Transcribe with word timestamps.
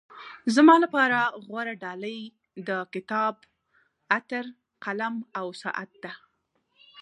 زما 0.55 0.75
لپاره 0.83 1.17
غوره 1.45 1.73
ډالۍ 1.83 2.19
د 2.67 2.69
کتاب، 2.93 3.35
عطر، 4.17 4.43
قلم 4.83 5.15
او 5.39 5.47
ساعت 5.61 5.91
ده. 6.03 6.13